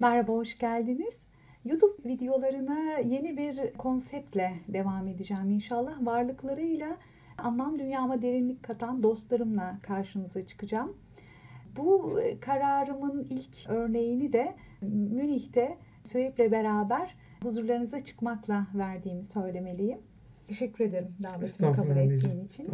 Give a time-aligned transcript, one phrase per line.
[0.00, 1.18] Merhaba, hoş geldiniz.
[1.64, 6.06] YouTube videolarına yeni bir konseptle devam edeceğim inşallah.
[6.06, 6.96] Varlıklarıyla
[7.38, 10.96] anlam dünyama derinlik katan dostlarımla karşınıza çıkacağım.
[11.76, 19.98] Bu kararımın ilk örneğini de Münih'te Söğüp'le beraber huzurlarınıza çıkmakla verdiğimi söylemeliyim.
[20.48, 22.68] Teşekkür ederim davetimi kabul ettiğin için.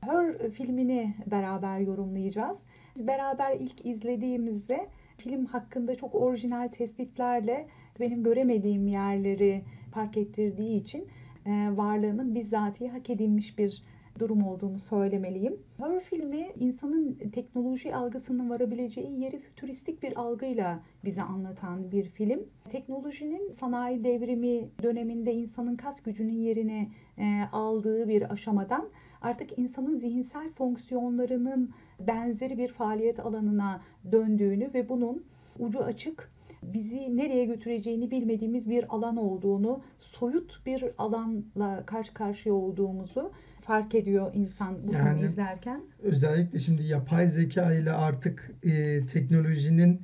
[0.00, 2.58] Her filmini beraber yorumlayacağız.
[2.96, 4.88] Biz beraber ilk izlediğimizde
[5.20, 7.66] film hakkında çok orijinal tespitlerle
[8.00, 9.62] benim göremediğim yerleri
[9.94, 11.08] fark ettirdiği için
[11.46, 13.82] e, varlığının bizzatihi hak edilmiş bir
[14.18, 15.56] durum olduğunu söylemeliyim.
[15.78, 22.40] Her filmi insanın teknoloji algısının varabileceği yeri fütüristik bir algıyla bize anlatan bir film.
[22.68, 28.88] Teknolojinin sanayi devrimi döneminde insanın kas gücünün yerine e, aldığı bir aşamadan
[29.22, 31.70] artık insanın zihinsel fonksiyonlarının
[32.06, 33.80] benzeri bir faaliyet alanına
[34.12, 35.24] döndüğünü ve bunun
[35.58, 36.30] ucu açık
[36.62, 44.30] bizi nereye götüreceğini bilmediğimiz bir alan olduğunu, soyut bir alanla karşı karşıya olduğumuzu fark ediyor
[44.34, 45.80] insan bu yani, filmi izlerken.
[46.02, 50.00] Özellikle şimdi yapay zeka ile artık e, teknolojinin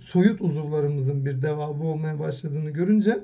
[0.00, 3.18] soyut uzuvlarımızın bir devamı olmaya başladığını görünce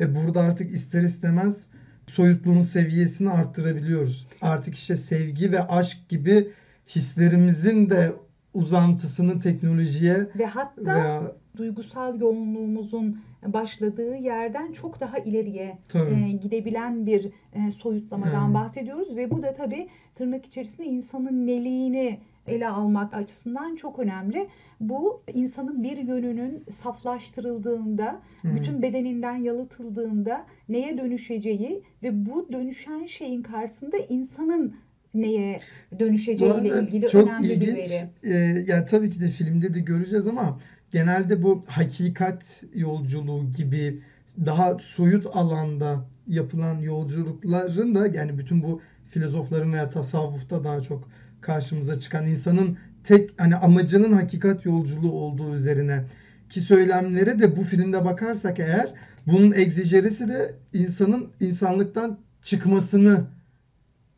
[0.00, 1.66] e, burada artık ister istemez
[2.06, 4.26] soyutluğun seviyesini arttırabiliyoruz.
[4.42, 6.48] Artık işte sevgi ve aşk gibi
[6.88, 8.12] hislerimizin de
[8.54, 11.32] uzantısını teknolojiye ve hatta veya...
[11.56, 18.54] duygusal yoğunluğumuzun başladığı yerden çok daha ileriye e, gidebilen bir e, soyutlamadan hmm.
[18.54, 24.48] bahsediyoruz ve bu da tabii tırnak içerisinde insanın neliğini ele almak açısından çok önemli.
[24.80, 28.56] Bu insanın bir yönünün saflaştırıldığında, hmm.
[28.56, 34.76] bütün bedeninden yalıtıldığında neye dönüşeceği ve bu dönüşen şeyin karşısında insanın
[35.14, 35.60] neye
[35.98, 37.68] dönüşeceğiyle ilgili çok önemli ilginç.
[37.68, 38.08] bir veri.
[38.22, 40.58] Ee, yani tabii ki de filmde de göreceğiz ama
[40.90, 44.00] genelde bu hakikat yolculuğu gibi
[44.46, 51.08] daha soyut alanda yapılan yolculukların da yani bütün bu filozofların veya tasavvufta daha çok
[51.40, 56.04] karşımıza çıkan insanın tek hani amacının hakikat yolculuğu olduğu üzerine
[56.50, 58.94] ki söylemlere de bu filmde bakarsak eğer
[59.26, 63.24] bunun egzijerisi de insanın insanlıktan çıkmasını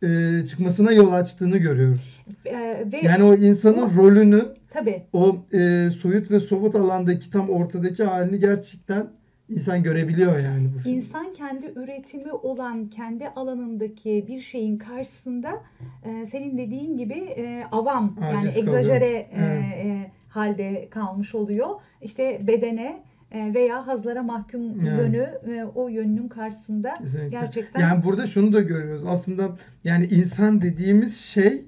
[0.02, 2.20] e, çıkmasına yol açtığını görüyoruz.
[2.46, 5.02] Ee, ve yani o insanın bu, rolünü tabii.
[5.12, 9.06] o e, soyut ve somut alandaki tam ortadaki halini gerçekten
[9.48, 10.88] insan görebiliyor yani bu.
[10.88, 15.62] İnsan kendi üretimi olan kendi alanındaki bir şeyin karşısında
[16.04, 19.86] e, senin dediğin gibi e, avam Aciz yani egzajere e, evet.
[19.86, 21.68] e, halde kalmış oluyor.
[22.02, 25.00] İşte bedene veya hazlara mahkum yani.
[25.00, 27.28] yönü ve o yönünün karşısında Kesinlikle.
[27.28, 27.80] gerçekten.
[27.80, 29.04] Yani burada şunu da görüyoruz.
[29.06, 31.64] Aslında yani insan dediğimiz şey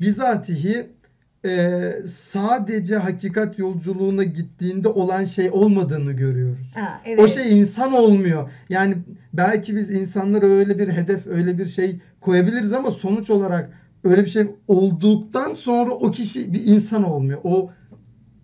[0.00, 0.86] bizatihi
[1.44, 6.72] e, sadece hakikat yolculuğuna gittiğinde olan şey olmadığını görüyoruz.
[6.74, 7.20] Ha, evet.
[7.20, 8.50] O şey insan olmuyor.
[8.68, 8.96] Yani
[9.32, 13.70] belki biz insanlara öyle bir hedef, öyle bir şey koyabiliriz ama sonuç olarak
[14.04, 17.40] öyle bir şey olduktan sonra o kişi bir insan olmuyor.
[17.44, 17.70] O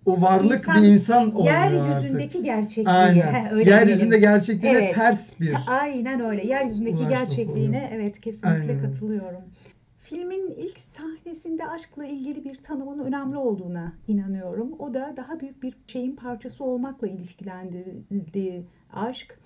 [0.06, 2.44] o varlık insan, bir insan oluyor yeryüzündeki artık.
[2.44, 2.94] gerçekliği.
[2.94, 3.52] Aynen.
[3.52, 4.94] öyle yeryüzünde gerçekliğine evet.
[4.94, 5.54] ters bir.
[5.66, 6.46] Aynen öyle.
[6.46, 7.92] Yeryüzündeki gerçekliğine oluyor.
[7.92, 8.80] evet kesinlikle Aynen.
[8.80, 9.42] katılıyorum.
[10.02, 14.72] Filmin ilk sahnesinde aşkla ilgili bir tanımın önemli olduğuna inanıyorum.
[14.78, 19.38] O da daha büyük bir şeyin parçası olmakla ilişkilendirildiği aşk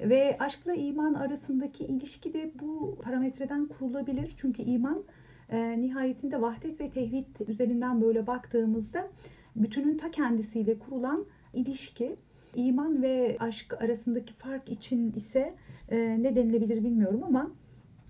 [0.00, 4.34] ve aşkla iman arasındaki ilişki de bu parametreden kurulabilir.
[4.36, 5.02] Çünkü iman
[5.50, 9.08] e, nihayetinde vahdet ve tevhid üzerinden böyle baktığımızda
[9.56, 12.16] bütünün ta kendisiyle kurulan ilişki.
[12.54, 15.54] iman ve aşk arasındaki fark için ise
[15.88, 17.50] e, ne denilebilir bilmiyorum ama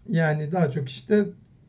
[0.08, 1.24] yani daha çok işte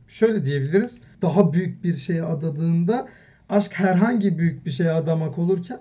[0.07, 1.01] şöyle diyebiliriz.
[1.21, 3.07] Daha büyük bir şeye adadığında
[3.49, 5.79] aşk herhangi büyük bir şeye adamak olurken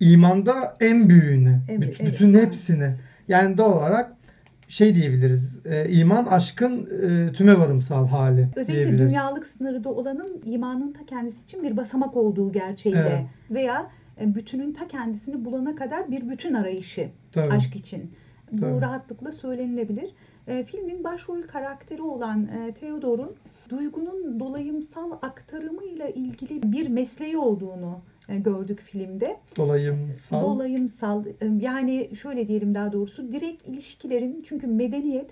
[0.00, 2.96] imanda en büyüğüne, evet, bütün, evet, hepsine.
[3.28, 4.16] Yani doğal olarak
[4.70, 5.66] şey diyebiliriz.
[5.66, 11.44] E, iman aşkın e, tüme varımsal hali Özellikle dünyalık sınırı da olanın imanın ta kendisi
[11.44, 13.26] için bir basamak olduğu gerçeğiyle evet.
[13.50, 17.52] veya e, bütünün ta kendisini bulana kadar bir bütün arayışı Tabii.
[17.52, 18.10] aşk için.
[18.52, 18.80] Bu Tabii.
[18.80, 20.10] rahatlıkla söylenilebilir.
[20.46, 23.30] E, filmin başrol karakteri olan e, Theodor'un
[23.68, 28.00] duygunun dolayımsal aktarımıyla ilgili bir mesleği olduğunu
[28.38, 29.36] gördük filmde.
[29.56, 30.42] Dolayımsal.
[30.42, 35.30] Dolayımsal e, yani şöyle diyelim daha doğrusu direkt ilişkilerin çünkü medeniyet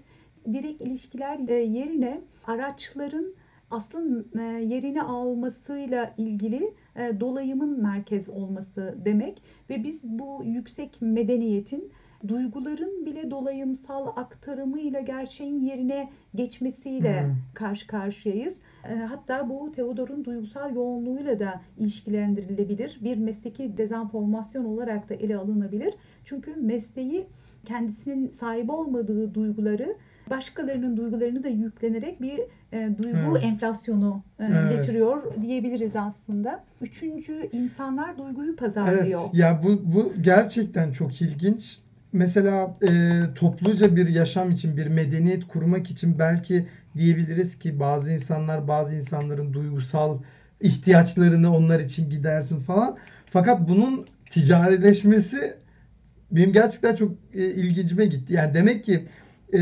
[0.53, 3.35] direkt ilişkiler e, yerine araçların
[3.71, 4.31] aslın
[4.61, 6.75] yerini almasıyla ilgili
[7.21, 11.93] dolayımın merkez olması demek ve biz bu yüksek medeniyetin
[12.29, 17.35] duyguların bile dolayımsal aktarımıyla gerçeğin yerine geçmesiyle hmm.
[17.55, 18.55] karşı karşıyayız.
[18.91, 22.99] E, Hatta bu Theodor'un duygusal yoğunluğuyla da ilişkilendirilebilir.
[23.05, 25.95] Bir mesleki dezenformasyon olarak da ele alınabilir.
[26.25, 27.27] Çünkü mesleği
[27.65, 29.97] kendisinin sahibi olmadığı duyguları
[30.31, 32.41] başkalarının duygularını da yüklenerek bir
[32.73, 33.45] e, duygu Evet.
[33.45, 34.77] enflasyonu e, Evet.
[34.77, 36.65] getiriyor diyebiliriz aslında.
[36.81, 39.21] Üçüncü insanlar duyguyu Evet, pazarlıyor.
[39.33, 41.79] ya bu bu gerçekten çok ilginç.
[42.13, 46.67] Mesela e, topluca bir yaşam için, bir medeniyet kurmak için belki
[46.99, 50.19] diyebiliriz ki bazı insanlar bazı insanların duygusal
[50.61, 52.97] ihtiyaçlarını onlar için gidersin falan.
[53.27, 55.55] Fakat bunun ticarileşmesi
[56.31, 58.33] benim gerçekten çok e, ilgincime gitti.
[58.33, 59.07] Yani demek ki
[59.53, 59.59] e,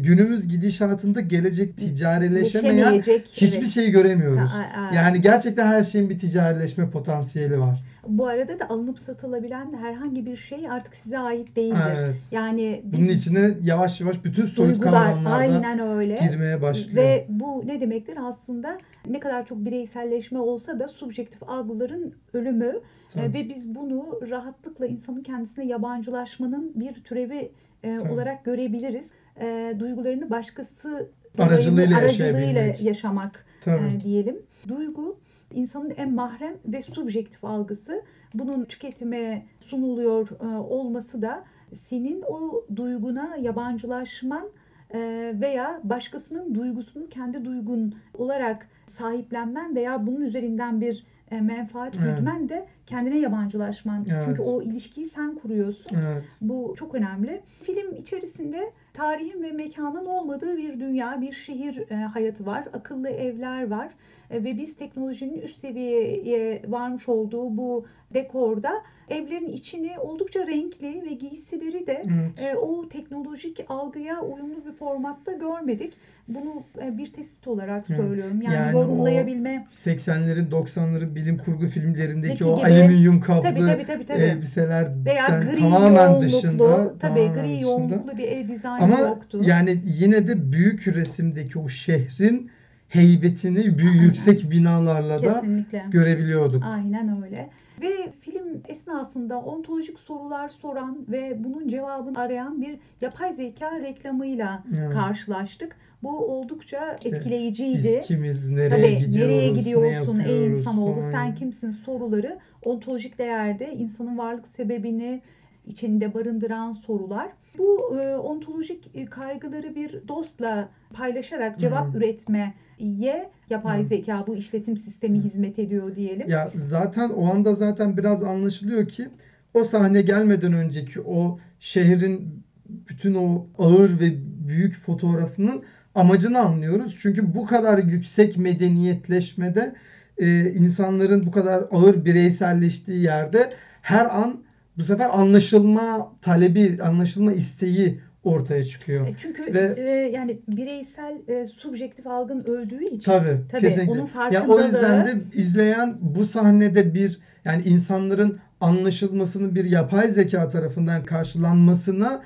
[0.00, 3.00] günümüz gidişatında gelecek ticarileşemeyen
[3.32, 3.68] hiçbir evet.
[3.68, 4.50] şey göremiyoruz.
[4.50, 7.84] Ha, a- Yani gerçekten her şeyin bir ticarileşme potansiyeli var.
[8.08, 11.98] Bu arada da alınıp satılabilen herhangi bir şey artık size ait değildir.
[11.98, 12.14] Evet.
[12.30, 16.96] Yani Bunun içine yavaş yavaş bütün soyut kavramlarda girmeye başlıyor.
[16.96, 18.78] Ve bu ne demektir aslında
[19.08, 22.80] ne kadar çok bireyselleşme olsa da subjektif algıların ölümü
[23.14, 23.24] Tabii.
[23.24, 28.12] E, ve biz bunu rahatlıkla insanın kendisine yabancılaşmanın bir türevi e, Tabii.
[28.12, 29.10] olarak görebiliriz.
[29.40, 33.96] E, duygularını başkası Aracılığıyla aracılığıyla yaşamak Tabii.
[33.96, 34.36] e, diyelim.
[34.68, 35.18] Duygu
[35.54, 38.02] insanın en mahrem ve subjektif algısı.
[38.34, 41.44] Bunun tüketime sunuluyor e, olması da
[41.74, 44.48] senin o duyguna yabancılaşman
[44.94, 44.98] e,
[45.40, 52.16] veya başkasının duygusunu kendi duygun olarak sahiplenmen veya bunun üzerinden bir e, menfaat Evet.
[52.16, 54.06] gütmen de kendine yabancılaşman.
[54.10, 54.24] Evet.
[54.24, 55.96] Çünkü o ilişkiyi sen kuruyorsun.
[55.96, 56.24] Evet.
[56.40, 57.42] Bu çok önemli.
[57.62, 62.64] Film içerisinde tarihin ve mekanın olmadığı bir dünya, bir şehir e, hayatı var.
[62.72, 63.88] Akıllı evler var.
[64.30, 68.70] E, ve biz teknolojinin üst seviyeye varmış olduğu bu dekorda
[69.08, 72.04] evlerin içini oldukça renkli ve giysileri de
[72.38, 72.54] Evet.
[72.54, 75.92] e, o teknolojik algıya uyumlu bir formatta görmedik.
[76.28, 76.62] Bunu
[76.98, 78.42] bir tespit olarak söylüyorum.
[78.42, 79.66] Yani, Yani yorumlayabilme.
[79.72, 82.66] 80'lerin 90'ların bilim kurgu filmlerindeki Peki o gibi.
[82.66, 84.06] alüminyum kaplı Tabii tabii tabii.
[84.06, 84.18] tabii.
[84.22, 87.60] elbiselerden Veya gri tamamen yoğunluklu, dışında tabii tamamen gri dışında.
[87.62, 89.40] yoğunluklu bir ev dizaynı Ama yoktu.
[89.44, 92.50] yani yine de büyük resimdeki o şehrin
[92.88, 94.02] heybetini büyük Aynen.
[94.02, 95.84] yüksek binalarla da Kesinlikle.
[95.90, 96.62] görebiliyorduk.
[96.66, 97.50] Aynen öyle.
[97.82, 104.92] Ve film esnasında ontolojik sorular soran ve bunun cevabını arayan bir yapay zeka reklamıyla Evet.
[104.92, 105.76] karşılaştık.
[106.02, 107.98] Bu oldukça etkileyiciydi.
[108.00, 111.10] Biz kimiz, nereye Tabii gidiyoruz, nereye ne gidiyorsun ey yapıyoruz insanoğlu falan.
[111.10, 115.22] sen kimsin soruları ontolojik değerde insanın varlık sebebini
[115.66, 117.28] içinde barındıran sorular.
[117.58, 121.98] Bu e, ontolojik e, kaygıları bir dostla paylaşarak cevap Hı.
[121.98, 123.86] üretmeye yapay Hı.
[123.86, 126.28] zeka bu işletim sistemi hizmet ediyor diyelim.
[126.28, 129.08] Ya zaten o anda zaten biraz anlaşılıyor ki
[129.54, 134.12] o sahne gelmeden önceki o şehrin bütün o ağır ve
[134.48, 135.62] büyük fotoğrafının
[135.94, 136.98] amacını anlıyoruz.
[137.00, 139.74] Çünkü bu kadar yüksek medeniyetleşmede
[140.18, 143.50] e, insanların bu kadar ağır bireyselleştiği yerde
[143.82, 144.42] her an
[144.78, 149.06] bu sefer anlaşılma talebi, anlaşılma isteği ortaya çıkıyor.
[149.06, 153.92] E, Çünkü Ve- e, yani bireysel e, subjektif algın öldüğü için Tabii, tabii kesinlikle.
[153.92, 160.48] onun farkındalığı o yüzden de izleyen bu sahnede bir yani insanların anlaşılmasının bir yapay zeka
[160.48, 162.22] tarafından karşılanmasına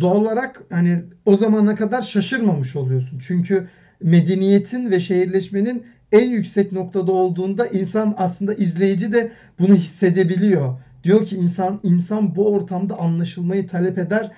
[0.00, 3.18] doğal olarak hani o zamana kadar şaşırmamış oluyorsun.
[3.18, 3.66] Çünkü
[4.02, 5.82] medeniyetin ve şehirleşmenin
[6.12, 10.78] en yüksek noktada olduğunda insan aslında izleyici de bunu hissedebiliyor.
[11.06, 14.32] Diyor ki insan insan bu ortamda anlaşılmayı talep eder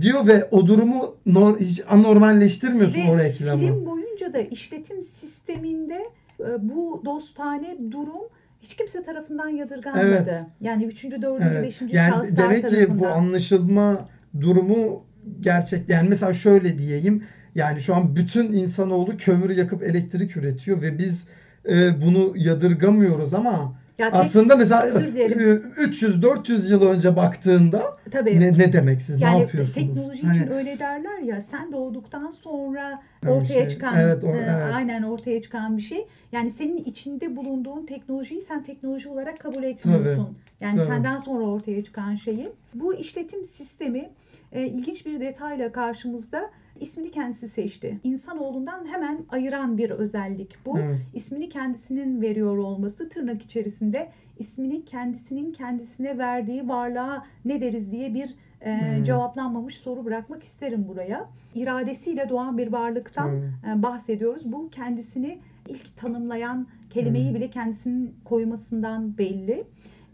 [0.00, 3.62] diyor ve o durumu nor, hiç anormalleştirmiyorsun Ve o reklamı.
[3.62, 6.04] film boyunca da işletim sisteminde
[6.40, 8.22] e, bu dostane durum
[8.60, 10.06] hiç kimse tarafından yadırganmadı.
[10.06, 10.46] Evet.
[10.60, 11.04] Yani 3.
[11.04, 11.42] 4.
[11.42, 11.62] Evet.
[11.62, 11.80] 5.
[11.80, 13.10] Yani şahıslar demek ki bu tarafından.
[13.10, 14.08] anlaşılma
[14.40, 15.04] durumu
[15.40, 15.88] gerçek.
[15.88, 17.24] Yani mesela şöyle diyeyim.
[17.54, 21.28] Yani şu an bütün insanoğlu kömür yakıp elektrik üretiyor ve biz
[21.68, 25.38] e, bunu yadırgamıyoruz ama Ya tek- aslında mesela özür dilerim.
[25.76, 29.74] 300-400 yıl önce baktığında tabii ne, ne demek siz ne yani yapıyorsunuz?
[29.74, 34.38] teknoloji Hani- için öyle derler ya sen doğduktan sonra ortaya şey, çıkan evet, o- e,
[34.38, 34.74] evet.
[34.74, 36.06] aynen ortaya çıkan bir şey.
[36.32, 40.28] Yani senin içinde bulunduğun teknolojiyi sen teknoloji olarak kabul etmiyorsun.
[40.60, 40.86] Yani tabii.
[40.86, 42.48] senden sonra ortaya çıkan şeyi.
[42.74, 44.10] Bu işletim sistemi
[44.52, 46.50] e, ilginç bir detayla karşımızda
[46.80, 47.98] ismini kendisi seçti.
[48.04, 50.78] İnsanoğlundan hemen ayıran bir özellik bu.
[50.78, 50.98] Evet.
[51.14, 54.08] İsmini kendisinin veriyor olması tırnak içerisinde
[54.38, 58.34] ismini kendisinin kendisine verdiği varlığa ne deriz diye bir
[58.64, 59.04] e, Hmm.
[59.04, 61.28] cevaplanmamış soru bırakmak isterim buraya.
[61.54, 63.78] İradesiyle doğan bir varlıktan Evet.
[63.78, 64.52] e, bahsediyoruz.
[64.52, 67.34] Bu kendisini ilk tanımlayan kelimeyi Hmm.
[67.34, 69.64] bile kendisinin koymasından belli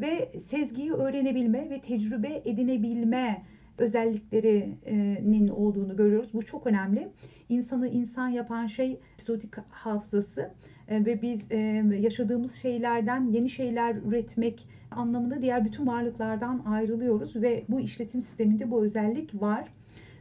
[0.01, 3.43] ve sezgiyi öğrenebilme ve tecrübe edinebilme
[3.78, 6.28] özelliklerinin olduğunu görüyoruz.
[6.35, 7.09] Bu çok önemli.
[7.49, 10.50] İnsanı insan yapan şey epizodik hafızası
[10.88, 11.56] E, ve biz e,
[12.00, 18.85] yaşadığımız şeylerden yeni şeyler üretmek anlamında diğer bütün varlıklardan ayrılıyoruz ve bu işletim sisteminde bu
[18.85, 19.68] özellik var.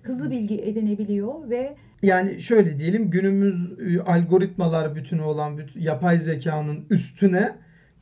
[0.03, 6.85] Hızlı bilgi edinebiliyor ve Yani şöyle diyelim günümüz e, algoritmalar bütünü olan bütün yapay zekanın
[6.89, 7.51] üstüne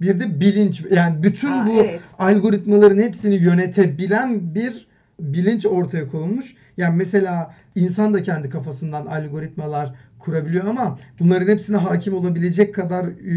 [0.02, 2.02] bir de bilinç yani bütün Aa, bu evet.
[2.18, 4.88] algoritmaların hepsini yönetebilen bir
[5.20, 6.56] bilinç ortaya konulmuş.
[6.78, 13.34] Yani mesela insan da kendi kafasından algoritmalar kurabiliyor ama bunların hepsine hakim olabilecek kadar e,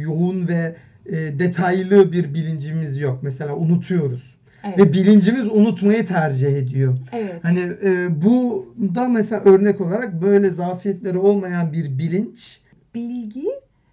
[0.00, 3.18] yoğun ve e, detaylı bir bilincimiz yok.
[3.22, 4.36] Mesela unutuyoruz.
[4.64, 6.98] evet, Ve bilincimiz unutmayı tercih ediyor.
[7.12, 7.34] evet.
[7.42, 12.60] Hani e, bu da mesela örnek olarak böyle zafiyetleri olmayan bir bilinç
[12.94, 13.46] bilgi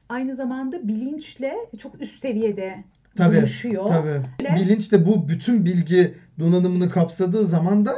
[0.09, 2.75] aynı zamanda bilinçle çok üst seviyede
[3.17, 3.87] tabii buluşuyor.
[3.87, 4.19] tabii
[4.59, 7.95] bilinç de bu bütün bilgi donanımını kapsadığı zaman da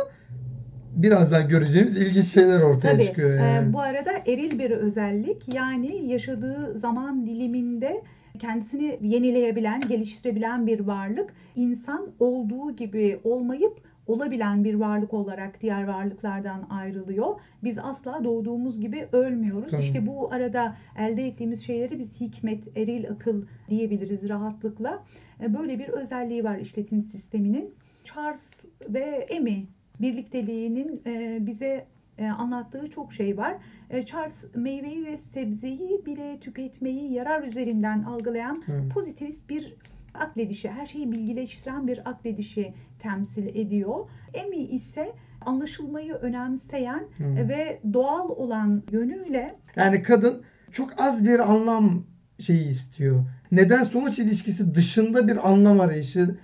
[0.96, 3.05] birazdan göreceğimiz ilginç şeyler ortaya Tabii.
[3.05, 3.74] çıkıyor Ee, yani.
[3.74, 8.01] bu arada eril bir özellik yani yaşadığı zaman diliminde
[8.39, 11.34] kendisini yenileyebilen, geliştirebilen bir varlık.
[11.55, 17.27] İnsan olduğu gibi olmayıp olabilen bir varlık olarak diğer varlıklardan ayrılıyor.
[17.63, 19.72] Biz asla doğduğumuz gibi ölmüyoruz.
[19.72, 19.81] Tabii.
[19.81, 25.03] İşte bu arada elde ettiğimiz şeyleri biz hikmet, eril akıl diyebiliriz rahatlıkla.
[25.43, 27.74] Ee, Böyle bir özelliği var işletim sisteminin.
[28.13, 28.51] Charles
[28.89, 29.65] ve Amy
[30.01, 31.85] birlikteliğinin e, bize
[32.17, 33.55] e, anlattığı çok şey var.
[33.89, 38.93] E, Charles meyveyi ve sebzeyi bile tüketmeyi yarar üzerinden algılayan Evet.
[38.93, 39.75] pozitivist bir
[40.13, 44.05] akledişi, her şeyi bilgileştiren bir akledişi temsil ediyor.
[44.45, 45.11] Amy ise
[45.45, 47.47] anlaşılmayı önemseyen Hı.
[47.49, 52.03] ve doğal olan yönüyle Yani kadın çok az bir anlam
[52.39, 53.24] şeyi istiyor.
[53.51, 56.36] Neden sonuç ilişkisi dışında bir anlam arayışını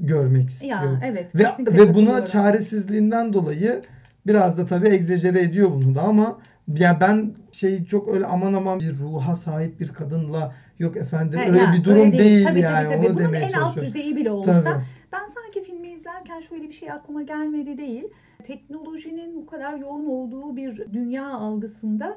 [0.00, 0.72] görmek istiyor.
[0.82, 1.44] ya evet Ve,
[1.78, 3.82] ve buna çaresizliğinden dolayı
[4.26, 6.38] biraz da tabii egzajere ediyor bunu da ama
[6.78, 11.46] ya ben şey çok öyle aman aman bir ruha sahip bir kadınla yok efendim Ha,
[11.46, 13.06] öyle ya, bir durum öyle değil, Tabii, yani tabii, tabii.
[13.06, 14.82] onu Bunun demeye en alt düzeyi bile olsa Tabii.
[15.12, 18.04] Ben sanki filmi izlerken şöyle bir şey aklıma gelmedi değil.
[18.44, 22.16] Teknolojinin bu kadar yoğun olduğu bir dünya algısında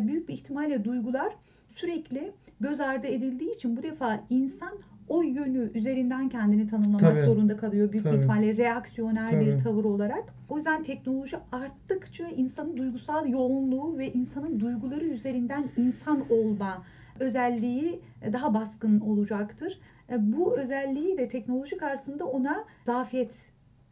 [0.00, 1.32] büyük bir ihtimalle duygular
[1.76, 4.72] sürekli göz ardı edildiği için bu defa insan
[5.08, 7.20] o yönü üzerinden kendini tanımlamak Tabii.
[7.20, 7.92] zorunda kalıyor.
[7.92, 8.14] Büyük Tabii.
[8.14, 9.62] bir ihtimalle reaksiyonel bir Tabii.
[9.62, 10.24] tavır olarak.
[10.48, 16.82] O yüzden teknoloji arttıkça insanın duygusal yoğunluğu ve insanın duyguları üzerinden insan olma
[17.20, 18.00] özelliği
[18.32, 19.78] daha baskın olacaktır.
[20.10, 23.32] E, Bu özelliği de teknoloji karşısında ona zafiyet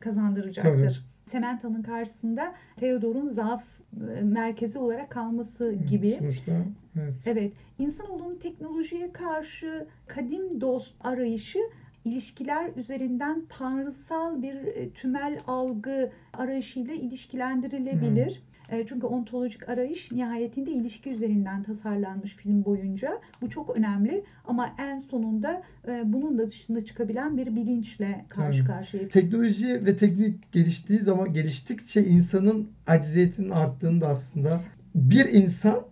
[0.00, 1.06] kazandıracaktır.
[1.26, 3.64] Sementa'nın karşısında Theodor'un zaaf
[4.18, 6.16] e, merkezi olarak kalması gibi.
[6.18, 6.52] Sonuçta
[7.02, 7.14] evet.
[7.26, 11.58] Evet, insanoğlunun teknolojiye karşı kadim dost arayışı
[12.04, 18.42] ilişkiler üzerinden tanrısal bir e, tümel algı arayışıyla ilişkilendirilebilir.
[18.70, 23.20] E, Çünkü ontolojik arayış nihayetinde ilişki üzerinden tasarlanmış film boyunca.
[23.40, 28.68] Bu çok önemli ama en sonunda e, bunun da dışında çıkabilen bir bilinçle karşı Tabii.
[28.68, 29.08] karşıya.
[29.08, 34.60] Teknoloji ve teknik geliştiği zaman geliştikçe insanın acziyetinin arttığını da aslında
[34.94, 35.82] bir insan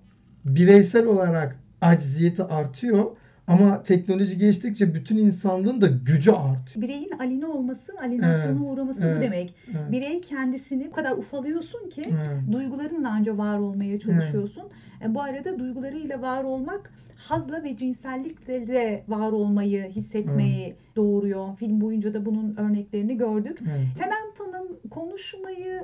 [0.47, 3.05] bireysel olarak acziyeti artıyor
[3.47, 6.83] ama teknoloji geliştikçe bütün insanlığın da gücü artıyor.
[6.83, 9.23] Bireyin aline olması, alinasyona Evet, uğraması bu evet.
[9.23, 9.55] demek.
[9.71, 9.93] Evet.
[9.93, 12.53] Birey kendisini bu kadar ufalıyorsun ki Evet.
[12.53, 14.62] duygularınla anca var olmaya çalışıyorsun.
[15.05, 21.57] E, bu arada duygularıyla var olmak hazla ve cinsellikle de var olmayı, hissetmeyi doğuruyor.
[21.57, 23.59] Film boyunca da bunun örneklerini gördük.
[23.62, 23.87] Evet.
[23.99, 25.83] Samantha'nın konuşmayı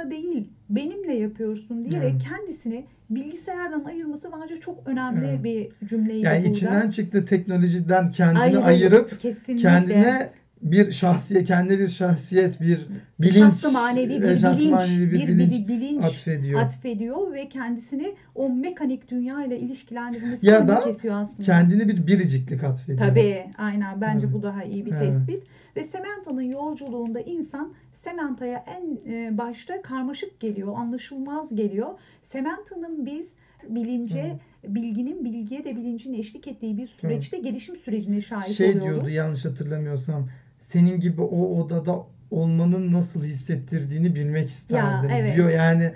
[0.00, 2.22] bilgisayarınla değil benimle yapıyorsun diyerek Evet.
[2.28, 5.44] kendisini bilgisayardan ayırması bence çok önemli Evet.
[5.44, 6.50] bir cümleydi Yani burada.
[6.50, 9.62] içinden çıktı teknolojiden kendini Ayrı- ayırıp kesinlikle.
[9.62, 10.30] kendine
[10.62, 12.86] bir şahsiyet, kendine bir şahsiyet, bir
[13.20, 16.60] bilinç, şahsı manevi e, bir şahsı bilinç, manevi bir, bilinç, bilinç atfediyor.
[16.60, 21.42] atfediyor ve kendisini o mekanik dünya ile ilişkilendirmesi Ya da kesiyor aslında.
[21.42, 23.08] Kendini bir biriciklik atfediyor.
[23.08, 24.00] Tabii, aynen.
[24.00, 24.34] Bence Tabii.
[24.34, 25.00] bu daha iyi bir Evet.
[25.12, 25.42] tespit.
[25.76, 31.88] Ve Sementa'nın yolculuğunda insan Sementa'ya en e, başta karmaşık geliyor, anlaşılmaz geliyor.
[32.22, 33.28] Sementa'nın biz
[33.68, 34.38] bilince,
[34.68, 38.90] bilginin bilgiye de bilincin eşlik ettiği bir süreçte gelişim sürecine şahit şey oluyoruz.
[38.94, 40.28] diyordu yanlış hatırlamıyorsam
[40.60, 41.96] senin gibi o odada
[42.30, 45.36] olmanın nasıl hissettirdiğini bilmek isterdim evet.
[45.36, 45.50] diyor.
[45.50, 45.92] Yani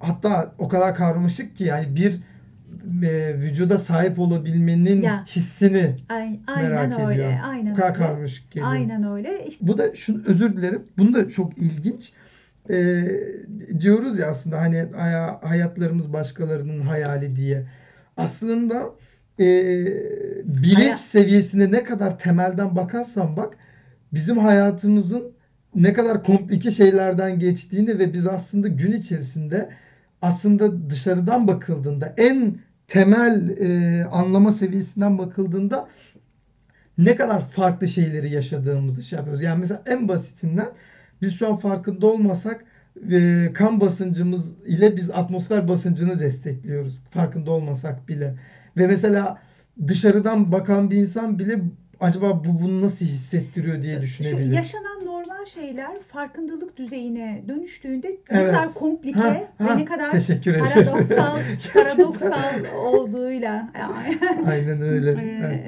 [0.00, 2.20] hatta o kadar karmaşık ki yani bir
[3.02, 5.24] e, vücuda sahip olabilmenin Ya.
[5.28, 7.14] hissini Ay- aynen merak öyle.
[7.24, 7.38] ediyor.
[7.44, 7.98] Aynen o kadar öyle.
[7.98, 8.72] karmaşık geliyor.
[8.72, 9.46] Aynen öyle.
[9.46, 10.82] İşte Bu da şunu özür dilerim.
[10.98, 12.12] Bunu da çok ilginç.
[12.70, 13.04] Ee,
[13.80, 17.66] diyoruz ya aslında hani haya- hayatlarımız başkalarının hayali diye.
[18.16, 18.90] Aslında
[19.40, 19.46] e,
[20.44, 23.56] bilinç Haya- seviyesine ne kadar temelden bakarsan bak
[24.14, 25.32] bizim hayatımızın
[25.74, 29.70] ne kadar komplike şeylerden geçtiğini ve biz aslında gün içerisinde
[30.22, 35.88] aslında dışarıdan bakıldığında en temel e, anlama seviyesinden bakıldığında
[36.98, 39.42] ne kadar farklı şeyleri yaşadığımızı şey yapıyoruz.
[39.42, 40.68] Yani mesela en basitinden
[41.22, 42.64] biz şu an farkında olmasak
[43.10, 47.02] e, kan basıncımız ile biz atmosfer basıncını destekliyoruz.
[47.10, 48.34] Farkında olmasak bile.
[48.76, 49.38] Ve mesela
[49.88, 51.60] dışarıdan bakan bir insan bile
[52.00, 54.52] acaba bu bunu nasıl hissettiriyor diye düşünebilir.
[54.52, 58.50] yaşanan normal şeyler farkındalık düzeyine dönüştüğünde ne Evet.
[58.50, 61.38] kadar komplike Ha, ve ha, ne kadar teşekkür paradoksal,
[61.74, 63.68] paradoksal olduğuyla
[64.46, 65.10] Aynen öyle.
[65.22, 65.62] e, Yani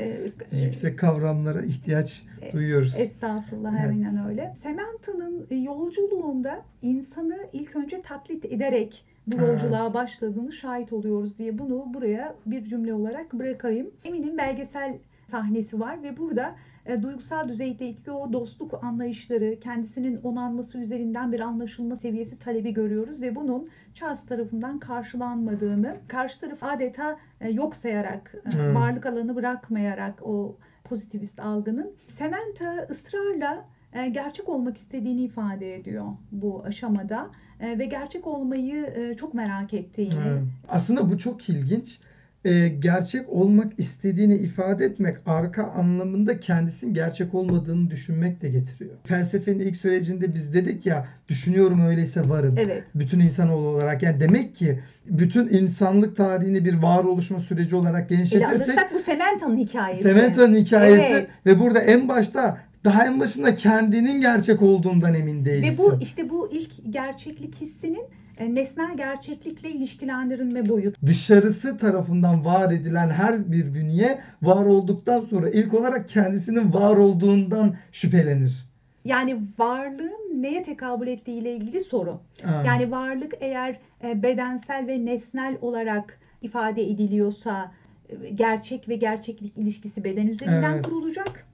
[0.53, 2.97] e, yüksek kavramlara ihtiyaç duyuyoruz.
[3.01, 3.91] Estağfurullah Evet.
[3.91, 4.55] aynen öyle.
[4.63, 9.49] Samanta'nın yolculuğunda insanı ilk önce taklit ederek bu Evet.
[9.49, 13.91] yolculuğa başladığını şahit oluyoruz diye bunu buraya bir cümle olarak bırakayım.
[14.05, 14.95] Emin'in belgesel
[15.31, 16.57] sahnesi var ve burada
[16.87, 23.37] e, duygusal düzeydeki o dostluk anlayışları, kendisinin onanması üzerinden bir anlaşılma seviyesi talebi görüyoruz ve
[23.37, 28.77] bunun Charles tarafından karşılanmadığını, karşı taraf adeta e, yok sayarak, e, Evet.
[28.77, 36.63] varlık alanı bırakmayarak o pozitivist algının Samantha ısrarla e, gerçek olmak istediğini ifade ediyor bu
[36.65, 37.31] aşamada
[37.61, 40.15] E, ve gerçek olmayı e, çok merak ettiğini.
[40.29, 40.43] Evet.
[40.69, 42.01] Aslında bu çok ilginç.
[42.47, 48.91] Ee, gerçek olmak istediğini ifade etmek arka anlamında kendisinin gerçek olmadığını düşünmek de getiriyor.
[49.05, 52.55] Felsefenin ilk sürecinde biz dedik ya düşünüyorum öyleyse varım.
[52.59, 52.85] Evet.
[52.95, 58.57] Bütün insanoğlu olarak yani demek ki bütün insanlık tarihini bir var oluşma süreci olarak genişletirsek
[58.57, 60.03] alırsak bu Samantha'nın hikayesi.
[60.03, 61.29] Samantha'nın hikayesi Evet.
[61.47, 65.73] ve burada en başta daha en başında kendinin gerçek olduğundan emin değilsin.
[65.73, 68.05] Ve bu işte bu ilk gerçeklik hissinin
[68.39, 71.07] e, nesnel gerçeklikle ilişkilendirilme boyutu.
[71.07, 77.75] dışarısı tarafından var edilen her bir bünye var olduktan sonra ilk olarak kendisinin var olduğundan
[77.93, 78.67] şüphelenir.
[79.05, 82.21] Yani varlığın neye tekabül ettiği ile ilgili soru.
[82.43, 82.63] Ha.
[82.67, 87.73] Yani varlık eğer e, bedensel ve nesnel olarak ifade ediliyorsa
[88.09, 90.85] e, gerçek ve gerçeklik ilişkisi beden üzerinden Evet.
[90.85, 91.46] kurulacak.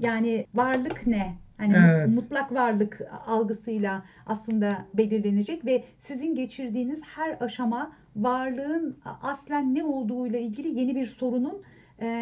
[0.00, 1.34] Yani varlık ne?
[1.56, 2.08] Hani Evet.
[2.14, 10.80] mutlak varlık algısıyla aslında belirlenecek ve sizin geçirdiğiniz her aşama varlığın aslen ne olduğuyla ilgili
[10.80, 11.62] yeni bir sorunun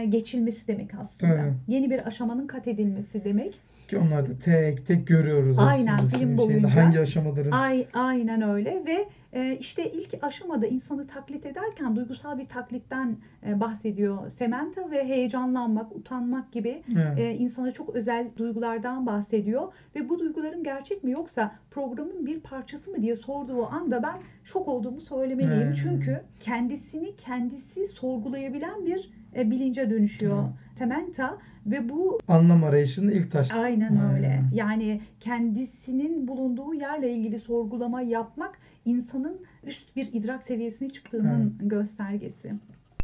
[0.09, 1.37] geçilmesi demek aslında.
[1.37, 1.53] Tabii.
[1.69, 3.61] Yeni bir aşamanın kat edilmesi demek.
[3.95, 6.39] Ki onları da tek tek görüyoruz Aynen, aslında film şeyde.
[6.39, 6.77] boyunca.
[6.77, 12.47] Hangi aşamaların Ay, aynen öyle ve e, işte ilk aşamada insanı taklit ederken duygusal bir
[12.47, 17.19] taklitten e, bahsediyor Samantha ve heyecanlanmak, utanmak gibi Evet.
[17.19, 19.63] e, insana çok özel duygulardan bahsediyor
[19.97, 24.69] ve bu duyguların gerçek mi yoksa programın bir parçası mı diye sorduğu anda ben şok
[24.69, 25.67] olduğumu söylemeliyim.
[25.67, 25.75] Hmm.
[25.75, 30.53] Çünkü kendisini kendisi sorgulayabilen bir e, bilince dönüşüyor Hmm.
[30.79, 33.53] Samantha ve bu anlam arayışının ilk taş.
[33.53, 34.27] Aynen öyle.
[34.27, 34.45] Aynen.
[34.55, 42.53] Yani kendisinin bulunduğu yerle ilgili sorgulama yapmak insanın üst bir idrak seviyesine çıktığının göstergesi.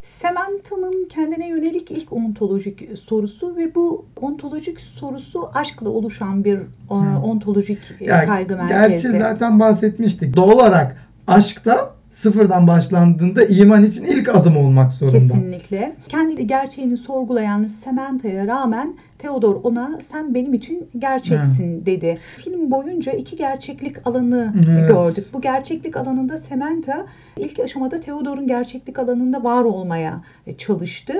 [0.03, 7.19] Samantha'nın kendine yönelik ilk ontolojik sorusu ve bu ontolojik sorusu aşkla oluşan bir e, Hı.
[7.23, 9.17] ontolojik e, Ya, kaygı Gerçi merkezli.
[9.17, 10.35] zaten bahsetmiştik.
[10.35, 10.97] Doğal olarak
[11.27, 15.17] aşkta sıfırdan başlandığında iman için ilk adım olmak zorunda.
[15.19, 15.95] Kesinlikle.
[16.09, 22.17] Kendi gerçeğini sorgulayan Samantha'ya rağmen Theodor ona sen benim için gerçeksin dedi.
[22.37, 24.87] Film boyunca iki gerçeklik alanı Evet.
[24.87, 25.25] gördük.
[25.33, 27.05] Bu gerçeklik alanında Samantha
[27.41, 30.21] ilk aşamada Theodor'un gerçeklik alanında var olmaya
[30.57, 31.13] çalıştı.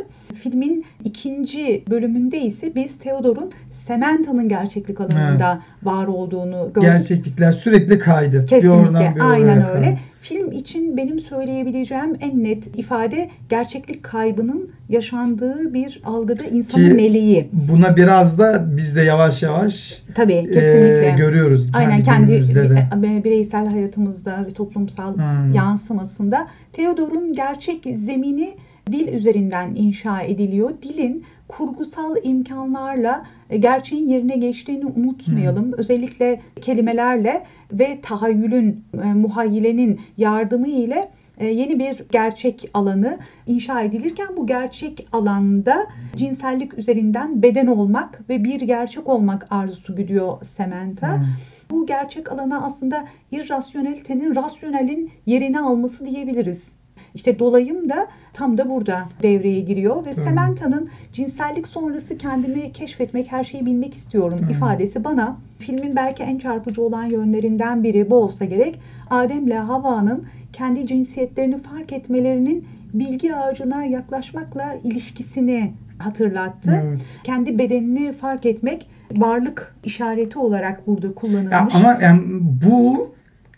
[0.43, 6.81] Filmin ikinci bölümünde ise biz Theodor'un Samantha'nın gerçeklik alanında var olduğunu gördük.
[6.91, 8.41] Gerçeklikler sürekli kaydı.
[8.41, 9.77] Bir Kesinlikle oradan bir oraya aynen kaydı.
[9.77, 9.99] öyle.
[10.21, 17.49] Film için benim söyleyebileceğim en net ifade gerçeklik kaybının yaşandığı bir algıda insanın Ki- meleği.
[17.53, 21.13] Buna biraz da biz de yavaş yavaş Tabii e, kesinlikle.
[21.17, 21.69] görüyoruz.
[21.73, 22.87] Aynen kendi de.
[22.95, 25.53] bi- bireysel hayatımızda ve toplumsal Hmm.
[25.53, 28.49] yansımasında Theodor'un gerçek zemini
[28.91, 30.71] dil üzerinden inşa ediliyor.
[30.83, 35.73] Dilin kurgusal imkanlarla e, gerçeğin yerine geçtiğini unutmayalım.
[35.77, 37.43] Özellikle kelimelerle
[37.73, 41.09] ve tahayyülün, e, muhayyilenin yardımı ile e,
[41.45, 48.61] yeni bir gerçek alanı inşa edilirken bu gerçek alanda cinsellik üzerinden beden olmak ve bir
[48.61, 51.17] gerçek olmak arzusu güdüyor Samantha.
[51.17, 51.25] Hmm.
[51.71, 56.80] Bu gerçek alana aslında irrasyonelitenin rasyonelin yerini alması diyebiliriz.
[57.15, 60.21] İşte dolayım da tam da burada devreye giriyor ve Hı.
[60.21, 64.51] Samantha'nın cinsellik sonrası kendimi keşfetmek, her şeyi bilmek istiyorum Hı.
[64.51, 68.79] ifadesi bana filmin belki en çarpıcı olan yönlerinden biri bu olsa gerek.
[69.09, 76.99] Adem'le Havva'nın kendi cinsiyetlerini fark etmelerinin bilgi ağacına yaklaşmakla ilişkisini hatırlattı Evet.
[77.23, 81.75] kendi bedenini fark etmek varlık işareti olarak burada Ya kullanılmış.
[81.75, 82.21] ama yani
[82.67, 83.09] bu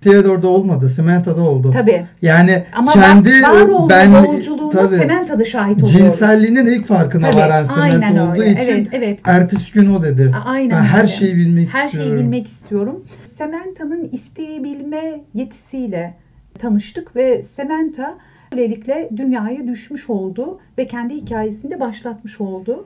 [0.03, 1.71] Theodore'da olmadı, Samantha'da oldu.
[1.73, 2.05] Tabii.
[2.21, 5.91] Yani Ama kendi var olma ben yolculuğuna Samantha'da şahit oluyoruz.
[5.91, 8.51] cinselliğinin ilk farkına Tabii, varan Samantha olduğu öyle.
[8.63, 9.19] için Evet, evet.
[9.25, 10.31] ertesi gün o dedi.
[10.35, 11.07] A- Aynen ben her öyle.
[11.11, 12.11] şeyi bilmek Her istiyorum.
[12.11, 13.03] şeyi bilmek istiyorum.
[13.37, 15.01] Samantha'nın isteyebilme
[15.33, 16.13] yetisiyle
[16.59, 18.15] tanıştık ve Samantha
[18.53, 22.85] böylelikle dünyaya düşmüş oldu ve kendi hikayesini de başlatmış oldu.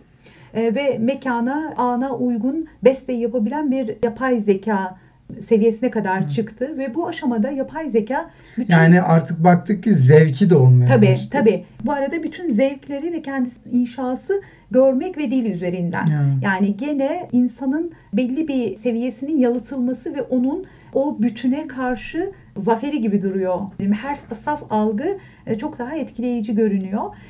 [0.53, 4.95] Ee, ve mekana, ana uygun beste yapabilen bir yapay zeka
[5.41, 6.29] seviyesine kadar Hı.
[6.29, 11.07] çıktı ve bu aşamada yapay zeka bütün Yani artık baktık ki zevki de olmaya Tabii
[11.07, 11.29] başladı.
[11.31, 11.65] tabii.
[11.85, 16.05] Bu arada bütün zevkleri ve kendi inşası görmek ve dil üzerinden.
[16.07, 16.33] Yani.
[16.43, 23.59] Yani gene insanın belli bir seviyesinin yalıtılması ve onun o bütüne karşı zaferi gibi duruyor.
[24.01, 27.01] Her saf algı e, çok daha etkileyici görünüyor.